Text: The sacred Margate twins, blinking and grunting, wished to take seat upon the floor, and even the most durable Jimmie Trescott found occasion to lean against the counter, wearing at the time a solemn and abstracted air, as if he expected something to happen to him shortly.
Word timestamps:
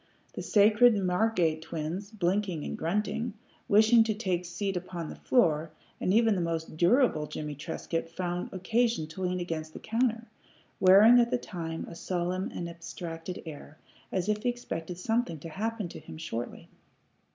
The 0.33 0.41
sacred 0.41 0.97
Margate 0.97 1.61
twins, 1.61 2.09
blinking 2.09 2.63
and 2.65 2.75
grunting, 2.75 3.35
wished 3.67 4.03
to 4.05 4.13
take 4.15 4.45
seat 4.45 4.75
upon 4.75 5.09
the 5.09 5.15
floor, 5.15 5.69
and 5.99 6.11
even 6.11 6.33
the 6.33 6.41
most 6.41 6.75
durable 6.75 7.27
Jimmie 7.27 7.53
Trescott 7.53 8.09
found 8.09 8.51
occasion 8.51 9.05
to 9.05 9.21
lean 9.21 9.39
against 9.39 9.73
the 9.73 9.79
counter, 9.79 10.25
wearing 10.79 11.19
at 11.19 11.29
the 11.29 11.37
time 11.37 11.85
a 11.87 11.93
solemn 11.93 12.49
and 12.51 12.67
abstracted 12.67 13.43
air, 13.45 13.77
as 14.11 14.27
if 14.27 14.41
he 14.41 14.49
expected 14.49 14.97
something 14.97 15.37
to 15.37 15.49
happen 15.49 15.87
to 15.89 15.99
him 15.99 16.17
shortly. 16.17 16.67